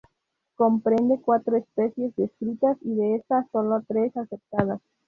Comprende 0.55 1.21
cuatro 1.23 1.57
especies 1.57 2.15
descritas 2.15 2.75
y 2.81 2.95
de 2.95 3.17
estas, 3.17 3.45
solo 3.51 3.83
tres 3.87 4.17
aceptadas. 4.17 4.81